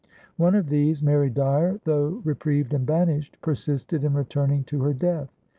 One 0.37 0.55
of 0.55 0.69
these, 0.69 1.03
Mary 1.03 1.29
Dyer, 1.29 1.79
though 1.83 2.23
reprieved 2.25 2.73
and 2.73 2.87
banished, 2.87 3.39
persisted 3.39 4.03
in 4.03 4.15
returning 4.15 4.63
to 4.63 4.81
her 4.81 4.95
death. 4.95 5.29